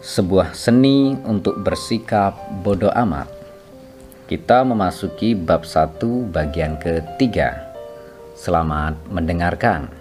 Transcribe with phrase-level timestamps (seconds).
[0.00, 2.32] sebuah seni untuk bersikap
[2.64, 3.28] bodoh amat.
[4.24, 6.00] Kita memasuki bab 1
[6.32, 7.68] bagian ketiga.
[8.32, 9.92] Selamat mendengarkan.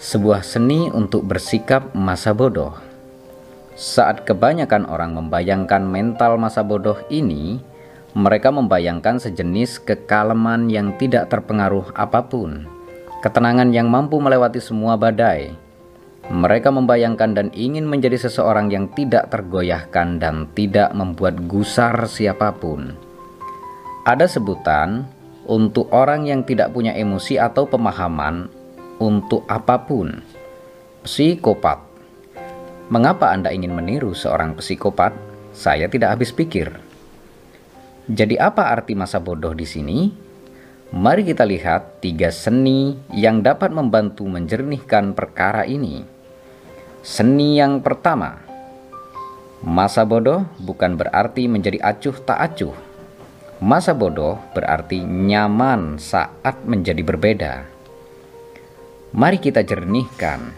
[0.00, 2.72] Sebuah seni untuk bersikap masa bodoh.
[3.76, 7.60] Saat kebanyakan orang membayangkan mental masa bodoh ini,
[8.16, 12.64] mereka membayangkan sejenis kekaleman yang tidak terpengaruh apa pun,
[13.20, 15.52] ketenangan yang mampu melewati semua badai,
[16.32, 22.96] mereka membayangkan dan ingin menjadi seseorang yang tidak tergoyahkan dan tidak membuat gusar siapa pun.
[24.08, 25.04] Ada sebutan
[25.44, 28.48] untuk orang yang tidak punya emosi atau pemahaman
[28.96, 30.24] untuk apa pun.
[31.04, 31.84] Psikopat.
[32.88, 35.12] Mengapa Anda ingin meniru seorang psikopat?
[35.52, 36.72] Saya tidak habis pikir.
[38.08, 40.08] Jadi apa arti masa bodoh di sini?
[40.96, 46.11] Mari kita lihat tiga seni yang dapat membantu menjernihkan perkara ini.
[47.02, 48.38] Seni yang pertama,
[49.60, 52.74] masa bodoh bukan berarti menjadi acuh tak acuh.
[53.62, 57.54] Masa bodoh berarti nyaman saat menjadi berbeda.
[59.12, 60.54] Mari kita jernihkan.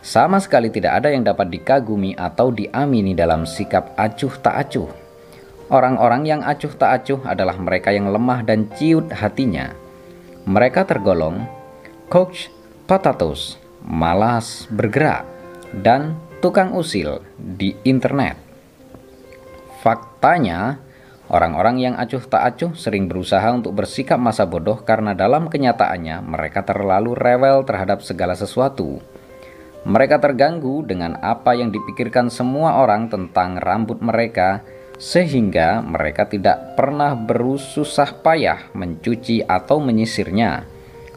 [0.00, 5.06] Sama sekali tidak ada yang dapat dikagumi atau diamini dalam sikap acuh tak acuh
[5.66, 9.74] Orang-orang yang acuh tak acuh adalah mereka yang lemah dan ciut hatinya.
[10.46, 11.42] Mereka tergolong
[12.06, 12.46] coach
[12.86, 15.26] potatoes, malas bergerak,
[15.80, 18.36] dan tukang usil di internet.
[19.84, 20.80] Faktanya,
[21.30, 26.66] orang-orang yang acuh tak acuh sering berusaha untuk bersikap masa bodoh karena dalam kenyataannya mereka
[26.66, 28.98] terlalu rewel terhadap segala sesuatu.
[29.86, 34.66] Mereka terganggu dengan apa yang dipikirkan semua orang tentang rambut mereka
[34.98, 40.66] sehingga mereka tidak pernah berususah payah mencuci atau menyisirnya.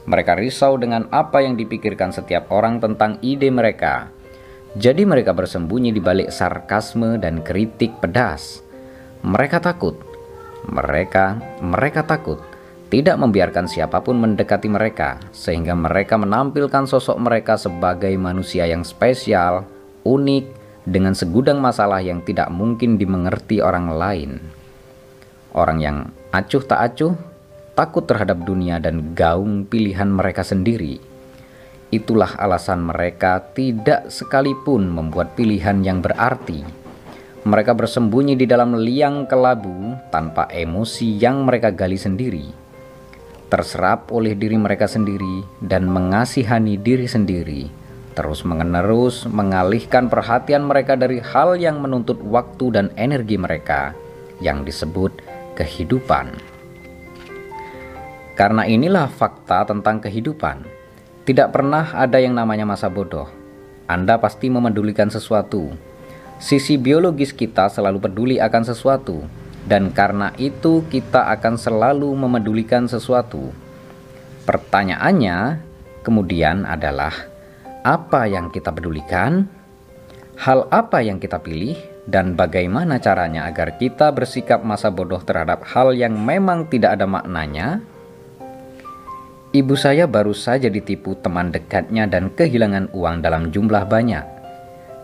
[0.05, 4.18] Mereka risau dengan apa yang dipikirkan setiap orang tentang ide mereka.
[4.77, 8.61] Jadi mereka bersembunyi di balik sarkasme dan kritik pedas.
[9.25, 9.97] Mereka takut.
[10.69, 11.25] Mereka
[11.63, 12.37] mereka takut
[12.89, 19.61] tidak membiarkan siapa pun mendekati mereka sehingga mereka menampilkan sosok mereka sebagai manusia yang spesial,
[20.01, 20.45] unik,
[20.89, 24.41] dengan segudang masalah yang tidak mungkin dimengerti orang lain.
[25.53, 27.13] Orang yang acuh tak acuh,
[27.77, 31.08] takut terhadap dunia dan gaung pilihan mereka sendiri.
[31.89, 36.61] Itulah alasan mereka tidak sekalipun membuat pilihan yang berarti.
[37.43, 42.45] Mereka bersembunyi di dalam liang kelabu tanpa emosi yang mereka gali sendiri.
[43.49, 47.79] Terserap oleh diri mereka sendiri dan mengasihani diri sendiri
[48.19, 53.95] terus menerus mengalihkan perhatian mereka dari hal yang menuntut waktu dan energi mereka
[54.43, 55.23] yang disebut
[55.55, 56.35] kehidupan.
[58.35, 60.78] Karena inilah fakta tentang kehidupan.
[61.29, 63.29] Tidak pernah ada yang namanya masa bodoh.
[63.85, 65.69] Anda pasti memedulikan sesuatu.
[66.41, 69.29] Sisi biologis kita selalu peduli akan sesuatu,
[69.69, 73.53] dan karena itu kita akan selalu memedulikan sesuatu.
[74.49, 75.61] Pertanyaannya
[76.01, 77.13] kemudian adalah,
[77.85, 79.45] apa yang kita pedulikan,
[80.33, 81.77] hal apa yang kita pilih,
[82.09, 87.85] dan bagaimana caranya agar kita bersikap masa bodoh terhadap hal yang memang tidak ada maknanya.
[89.49, 94.21] Ibu saya baru saja ditipu teman dekatnya dan kehilangan uang dalam jumlah banyak.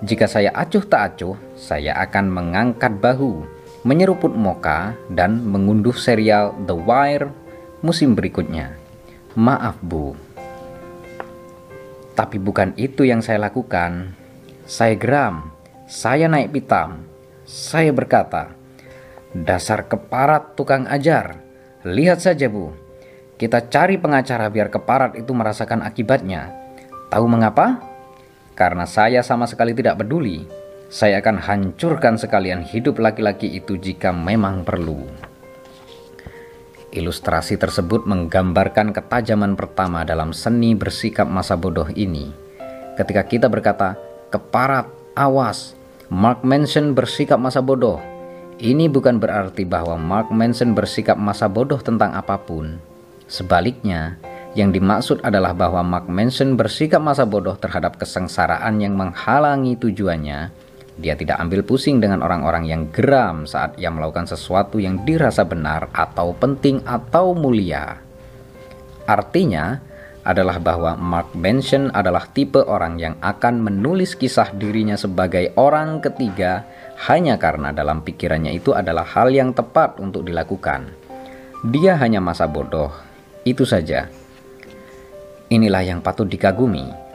[0.06, 3.42] Jika saya acuh tak acuh, saya akan mengangkat bahu,
[3.82, 7.34] menyeruput moka, dan mengunduh serial The Wire
[7.82, 8.78] musim berikutnya.
[9.34, 10.14] Maaf, Bu,
[12.16, 14.16] tapi bukan itu yang saya lakukan.
[14.64, 15.52] Saya geram,
[15.86, 17.04] saya naik pitam.
[17.44, 18.56] Saya berkata,
[19.36, 21.42] "Dasar keparat tukang ajar.
[21.84, 22.85] Lihat saja, Bu.
[23.36, 26.56] Kita cari pengacara biar keparat itu merasakan akibatnya.
[27.12, 27.84] Tahu mengapa?
[28.56, 30.48] Karena saya sama sekali tidak peduli.
[30.88, 35.04] Saya akan hancurkan sekalian hidup laki-laki itu jika memang perlu."
[36.96, 42.32] Ilustrasi tersebut menggambarkan ketajaman pertama dalam seni bersikap masa bodoh ini.
[42.96, 44.00] Ketika kita berkata,
[44.32, 45.76] "Keparat, awas,
[46.08, 48.00] Mark Manson bersikap masa bodoh."
[48.64, 52.95] Ini bukan berarti bahwa Mark Manson bersikap masa bodoh tentang apa pun.
[53.36, 54.16] Sebaliknya,
[54.56, 60.64] yang dimaksud adalah bahwa Mark Manson bersikap masa bodoh terhadap kesengsaraan yang menghalangi tujuannya
[60.96, 65.92] dia tidak ambil pusing dengan orang-orang yang geram saat ia melakukan sesuatu yang dirasa benar
[65.92, 68.00] atau penting atau mulia.
[69.04, 69.84] Artinya
[70.24, 76.66] adalah bahwa Mark Manson adalah tipe orang yang akan menulis kisah dirinya sebagai orang ketiga
[77.12, 80.90] hanya karena dalam pikirannya itu adalah hal yang tepat untuk dilakukan.
[81.70, 82.90] Dia hanya masa bodoh,
[83.46, 84.12] itu saja.
[85.48, 87.06] Inilah yang patut dikagumi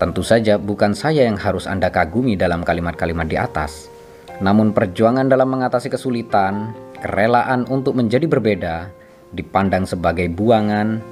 [0.00, 3.92] Tentu saja bukan saya yang harus Anda kagumi dalam kalimat-kalimat di atas.
[4.40, 6.72] Namun perjuangan dalam mengatasi kesulitan,
[7.04, 8.88] kerelaan untuk menjadi berbeda,
[9.36, 11.04] dipandang sebagai buangan,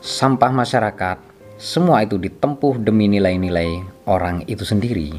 [0.00, 1.20] sampah masyarakat,
[1.60, 5.12] semua itu ditempuh demi nilai-nilai orang itu sendiri.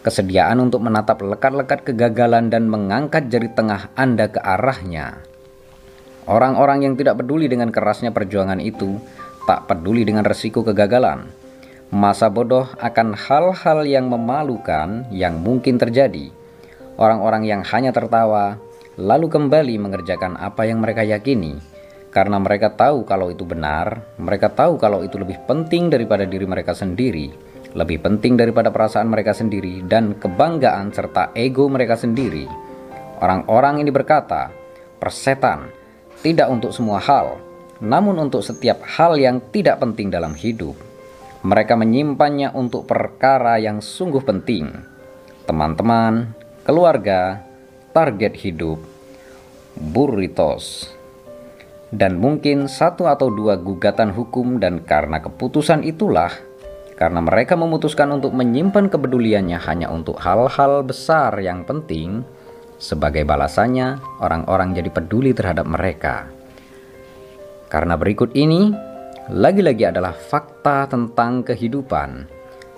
[0.00, 5.20] Kesediaan untuk menatap lekat-lekat kegagalan dan mengangkat jari tengah Anda ke arahnya.
[6.28, 9.00] Orang-orang yang tidak peduli dengan kerasnya perjuangan itu,
[9.48, 11.24] tak peduli dengan resiko kegagalan,
[11.88, 16.28] masa bodoh akan hal-hal yang memalukan yang mungkin terjadi.
[17.00, 18.60] Orang-orang yang hanya tertawa,
[19.00, 21.56] lalu kembali mengerjakan apa yang mereka yakini,
[22.12, 26.76] karena mereka tahu kalau itu benar, mereka tahu kalau itu lebih penting daripada diri mereka
[26.76, 27.32] sendiri,
[27.72, 32.44] lebih penting daripada perasaan mereka sendiri, dan kebanggaan serta ego mereka sendiri.
[33.24, 34.52] Orang-orang ini berkata,
[35.00, 35.77] "Persetan
[36.24, 37.38] tidak untuk semua hal,
[37.82, 40.74] namun untuk setiap hal yang tidak penting dalam hidup."
[41.38, 44.74] Mereka menyimpannya untuk perkara yang sungguh penting.
[45.46, 46.34] Teman-teman,
[46.66, 47.46] keluarga,
[47.94, 48.82] target hidup,
[49.78, 50.90] burritos,
[51.88, 56.28] dan mungkin satu atau dua gugatan hukum dan karena keputusan itulah
[56.98, 62.26] karena mereka memutuskan untuk menyimpan kepeduliannya hanya untuk hal-hal besar yang penting
[62.78, 66.38] sebagai balasannya orang-orang jadi peduli terhadap mereka
[67.68, 68.72] karena berikut ini
[69.28, 72.24] lagi-lagi adalah fakta tentang kehidupan.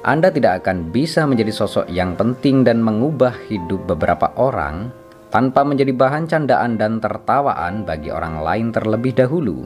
[0.02, 4.90] Anda tidak akan bisa menjadi sosok yang penting dan mengubah hidup beberapa orang
[5.30, 9.62] tanpa menjadi bahan candaan dan tertawaan bagi orang lain terlebih dahulu.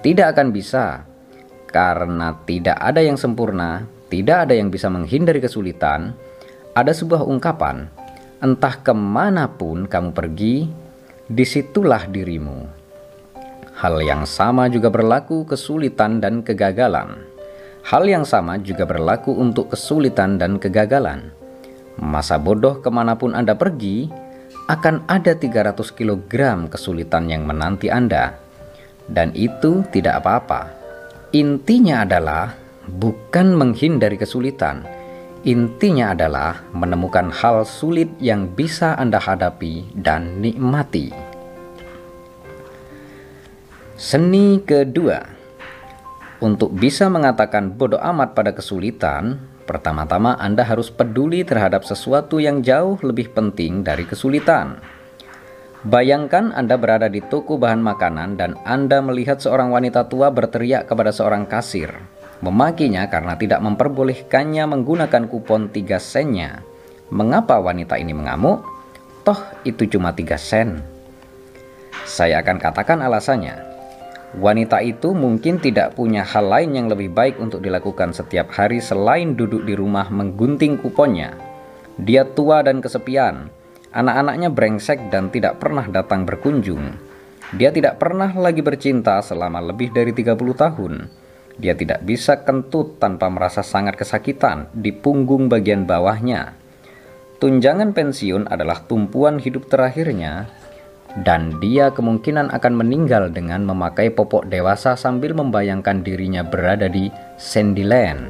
[0.00, 1.04] Tidak akan bisa,
[1.68, 6.16] karena tidak ada yang sempurna, tidak ada yang bisa menghindari kesulitan.
[6.72, 7.90] Ada sebuah ungkapan,
[8.40, 10.68] entah ke mana pun kamu pergi,
[11.26, 12.86] di situlah dirimu.
[13.76, 17.20] Hal yang sama juga berlaku kesulitan dan kegagalan.
[17.84, 21.28] Hal yang sama juga berlaku untuk kesulitan dan kegagalan.
[22.00, 24.08] Masa bodoh ke mana pun Anda pergi,
[24.66, 26.32] akan ada 300 kg
[26.72, 28.34] kesulitan yang menanti Anda.
[29.06, 30.72] Dan itu tidak apa-apa.
[31.36, 32.56] Intinya adalah
[32.90, 34.95] bukan menghindari kesulitan.
[35.46, 41.14] Intinya adalah menemukan hal sulit yang bisa Anda hadapi dan nikmati.
[43.94, 45.22] Seni kedua,
[46.42, 49.38] untuk bisa mengatakan bodoh amat pada kesulitan,
[49.70, 54.82] pertama-tama Anda harus peduli terhadap sesuatu yang jauh lebih penting dari kesulitan.
[55.86, 61.14] Bayangkan Anda berada di toko bahan makanan dan Anda melihat seorang wanita tua berteriak kepada
[61.14, 61.94] seorang kasir,
[62.44, 66.60] memakinya karena tidak memperbolehkannya menggunakan kupon 3 sennya.
[67.08, 68.66] Mengapa wanita ini mengamuk?
[69.22, 70.82] Toh itu cuma 3 sen.
[72.06, 73.58] Saya akan katakan alasannya.
[74.36, 79.32] Wanita itu mungkin tidak punya hal lain yang lebih baik untuk dilakukan setiap hari selain
[79.32, 81.34] duduk di rumah menggunting kuponnya.
[81.96, 83.48] Dia tua dan kesepian.
[83.96, 86.94] Anak-anaknya brengsek dan tidak pernah datang berkunjung.
[87.56, 91.25] Dia tidak pernah lagi bercinta selama lebih dari 30 tahun.
[91.56, 96.52] Dia tidak bisa kentut tanpa merasa sangat kesakitan di punggung bagian bawahnya.
[97.40, 100.48] Tunjangan pensiun adalah tumpuan hidup terakhirnya
[101.24, 107.08] dan dia kemungkinan akan meninggal dengan memakai popok dewasa sambil membayangkan dirinya berada di
[107.40, 108.28] Sandyland.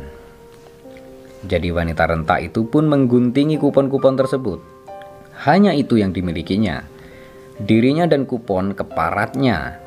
[1.47, 4.59] Jadi wanita renta itu pun mengguntingi kupon-kupon tersebut.
[5.47, 6.83] Hanya itu yang dimilikinya.
[7.63, 9.86] Dirinya dan kupon keparatnya.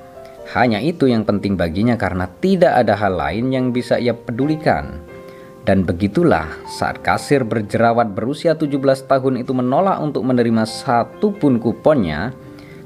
[0.58, 4.98] Hanya itu yang penting baginya karena tidak ada hal lain yang bisa ia pedulikan.
[5.62, 12.34] Dan begitulah saat kasir berjerawat berusia 17 tahun itu menolak untuk menerima satu pun kuponnya,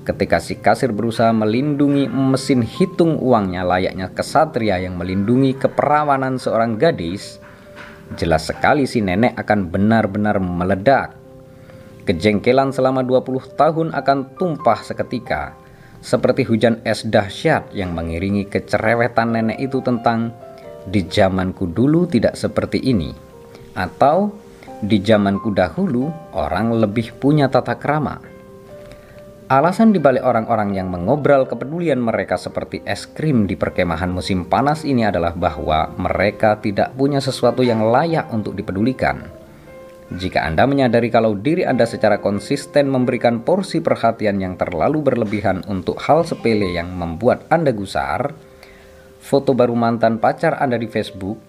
[0.04, 7.40] ketika si kasir berusaha melindungi mesin hitung uangnya layaknya kesatria yang melindungi keperawanan seorang gadis,
[8.20, 11.16] jelas sekali si nenek akan benar-benar meledak.
[12.04, 15.56] Kejengkelan selama 20 tahun akan tumpah seketika,
[16.04, 20.36] seperti hujan es dahsyat yang mengiringi kecerewetan nenek itu tentang
[20.84, 23.16] di zamanku dulu tidak seperti ini,
[23.72, 24.36] atau
[24.84, 28.20] di zamanku dahulu orang lebih punya tata krama.
[29.48, 35.08] Alasan dibalik orang-orang yang mengobrol kepedulian mereka seperti es krim di perkemahan musim panas ini
[35.08, 39.43] adalah bahwa mereka tidak punya sesuatu yang layak untuk dipedulikan.
[40.12, 46.02] Jika Anda menyadari kalau diri Anda secara konsisten memberikan porsi perhatian yang terlalu berlebihan untuk
[46.04, 48.36] hal sepele yang membuat Anda gusar,
[49.24, 51.40] foto baru mantan pacar Anda di Facebook,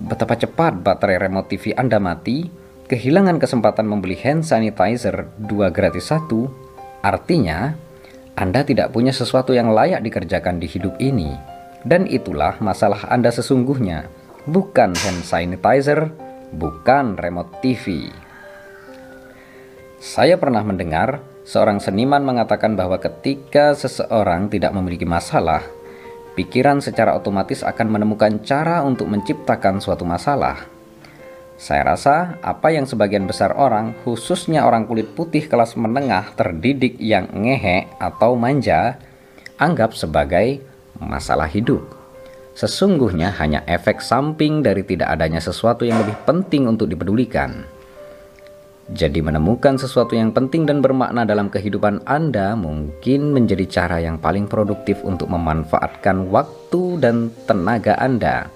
[0.00, 2.48] betapa cepat baterai remote TV Anda mati,
[2.88, 6.68] kehilangan kesempatan membeli hand sanitizer 2 gratis 1,
[7.04, 7.78] Artinya,
[8.34, 11.30] Anda tidak punya sesuatu yang layak dikerjakan di hidup ini,
[11.86, 14.10] dan itulah masalah Anda sesungguhnya,
[14.50, 16.10] bukan hand sanitizer,
[16.54, 18.08] bukan remote TV.
[19.98, 25.66] Saya pernah mendengar seorang seniman mengatakan bahwa ketika seseorang tidak memiliki masalah,
[26.38, 30.70] pikiran secara otomatis akan menemukan cara untuk menciptakan suatu masalah.
[31.58, 37.26] Saya rasa apa yang sebagian besar orang, khususnya orang kulit putih kelas menengah terdidik yang
[37.34, 39.02] ngehe atau manja,
[39.58, 40.62] anggap sebagai
[41.02, 41.97] masalah hidup.
[42.58, 47.62] Sesungguhnya hanya efek samping dari tidak adanya sesuatu yang lebih penting untuk dipedulikan.
[48.90, 54.50] Jadi menemukan sesuatu yang penting dan bermakna dalam kehidupan Anda mungkin menjadi cara yang paling
[54.50, 58.50] produktif untuk memanfaatkan waktu dan tenaga Anda.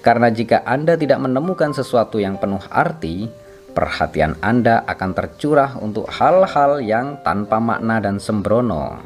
[0.00, 3.28] Karena jika Anda tidak menemukan sesuatu yang penuh arti,
[3.76, 8.96] perhatian Anda akan tercurah untuk hal-hal yang tanpa makna dan sembrono.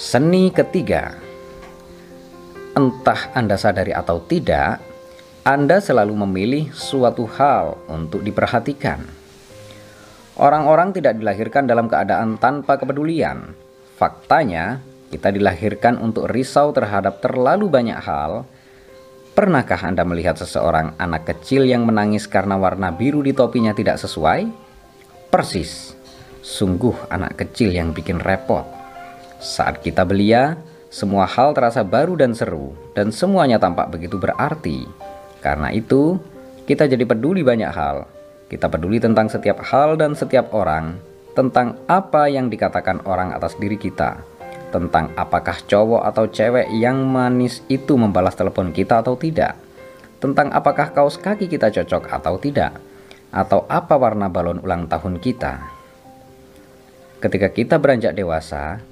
[0.00, 1.21] Seni ketiga
[2.72, 4.92] Entah Anda sadari atau tidak,
[5.42, 9.02] anda selalu memilih suatu hal untuk diperhatikan.
[10.38, 13.50] Orang-orang tidak dilahirkan dalam keadaan tanpa kepedulian.
[13.98, 14.78] Faktanya,
[15.10, 18.46] kita dilahirkan untuk risau terhadap terlalu banyak hal.
[19.34, 24.46] Pernahkah Anda melihat seseorang anak kecil yang menangis karena warna biru di topinya tidak sesuai?
[25.26, 25.98] Persis,
[26.38, 28.62] sungguh anak kecil yang bikin repot.
[29.42, 30.54] Saat kita belia,
[30.92, 34.84] semua hal terasa baru dan seru, dan semuanya tampak begitu berarti.
[35.40, 36.20] Karena itu,
[36.68, 38.04] kita jadi peduli banyak hal.
[38.52, 41.00] Kita peduli tentang setiap hal dan setiap orang,
[41.32, 44.20] tentang apa yang dikatakan orang atas diri kita,
[44.68, 49.56] tentang apakah cowok atau cewek yang manis itu membalas telepon kita atau tidak,
[50.20, 52.76] tentang apakah kaos kaki kita cocok atau tidak,
[53.32, 55.56] atau apa warna balon ulang tahun kita.
[57.16, 58.91] Ketika kita beranjak dewasa,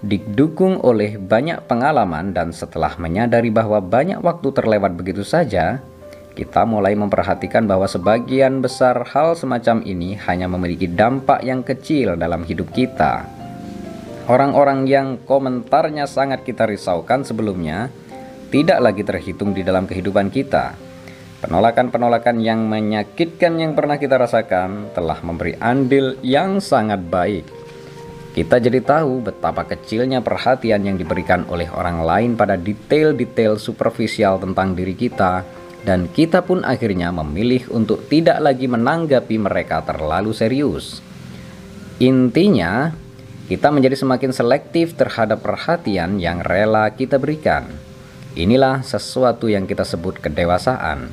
[0.00, 5.84] didukung oleh banyak pengalaman dan setelah menyadari bahwa banyak waktu terlewat begitu saja,
[6.32, 12.48] kita mulai memperhatikan bahwa sebagian besar hal semacam ini hanya memiliki dampak yang kecil dalam
[12.48, 13.28] hidup kita.
[14.30, 17.90] Orang-orang yang komentarnya sangat kita risaukan sebelumnya
[18.48, 20.78] tidak lagi terhitung di dalam kehidupan kita.
[21.40, 27.59] Penolakan-penolakan yang menyakitkan yang pernah kita rasakan telah memberi andil yang sangat baik.
[28.30, 34.78] Kita jadi tahu betapa kecilnya perhatian yang diberikan oleh orang lain pada detail-detail superficial tentang
[34.78, 35.42] diri kita
[35.82, 41.02] dan kita pun akhirnya memilih untuk tidak lagi menanggapi mereka terlalu serius.
[41.98, 42.94] Intinya,
[43.50, 47.66] kita menjadi semakin selektif terhadap perhatian yang rela kita berikan.
[48.38, 51.10] Inilah sesuatu yang kita sebut kedewasaan.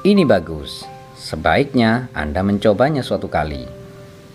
[0.00, 0.88] Ini bagus.
[1.20, 3.85] Sebaiknya Anda mencobanya suatu kali.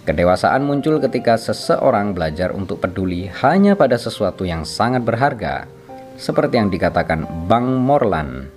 [0.01, 5.70] Kedewasaan muncul ketika seseorang belajar untuk peduli hanya pada sesuatu yang sangat berharga,
[6.17, 8.50] seperti yang dikatakan Bang Morland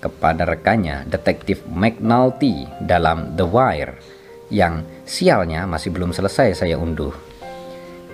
[0.00, 4.00] kepada rekannya detektif McNulty dalam The Wire
[4.48, 7.12] yang sialnya masih belum selesai saya unduh.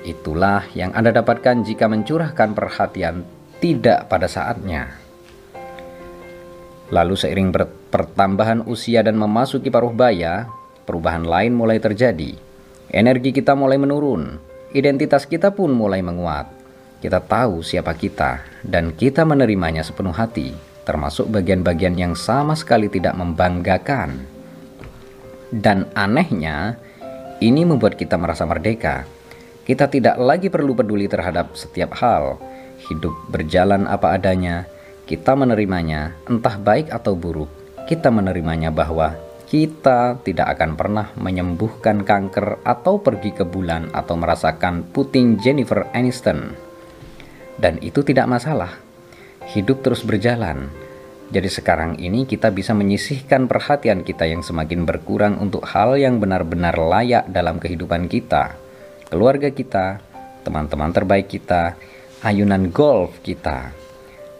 [0.02, 3.22] Itulah yang Anda dapatkan jika mencurahkan perhatian
[3.62, 4.90] tidak pada saatnya.
[6.90, 7.50] Lalu seiring
[7.94, 10.50] pertambahan usia dan memasuki paruh baya,
[10.86, 12.45] perubahan lain mulai terjadi.
[12.90, 14.38] Energi kita mulai menurun,
[14.70, 16.46] identitas kita pun mulai menguat.
[17.02, 23.18] Kita tahu siapa kita dan kita menerimanya sepenuh hati termasuk bagian-bagian yang sama sekali tidak
[23.18, 24.22] membanggakan.
[25.50, 26.78] Dan anehnya,
[27.42, 29.02] ini membuat kita merasa merdeka.
[29.66, 32.38] Kita tidak lagi perlu peduli terhadap setiap hal.
[32.86, 34.70] Hidup berjalan apa adanya,
[35.10, 37.50] kita menerimanya, entah baik atau buruk.
[37.90, 44.90] Kita menerimanya bahwa kita tidak akan pernah menyembuhkan kanker atau pergi ke bulan atau merasakan
[44.90, 46.50] puting Jennifer Aniston.
[47.54, 48.74] Dan itu tidak masalah
[49.54, 50.66] hidup terus berjalan.
[51.30, 56.74] Jadi sekarang ini kita bisa menyisihkan perhatian kita yang semakin berkurang untuk hal yang benar-benar
[56.78, 58.54] layak dalam kehidupan kita.
[59.10, 60.02] Keluarga kita,
[60.42, 61.78] teman-teman terbaik kita,
[62.22, 63.70] ayunan golf kita.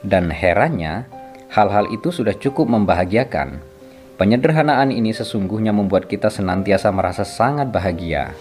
[0.02, 1.06] Dan herannya,
[1.50, 3.75] hal-hal itu sudah cukup membahagiakan.
[4.16, 8.32] Penyederhanaan ini sesungguhnya membuat kita senantiasa merasa sangat bahagia.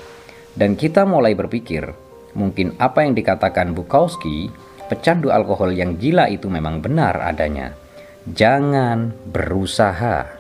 [0.55, 1.91] Dan kita mulai berpikir,
[2.31, 4.47] mungkin apa yang dikatakan Bukowski
[4.87, 7.75] pecandu alkohol yang gila itu memang benar adanya.
[8.23, 10.31] Jangan berusaha.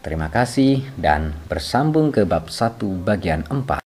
[0.00, 3.79] Terima kasih dan bersambung ke bab 1 bagian 4.